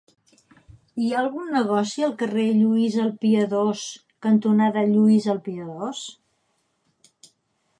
[1.01, 3.83] Hi ha algun negoci al carrer Lluís el Piadós
[4.27, 6.01] cantonada Lluís el Piadós?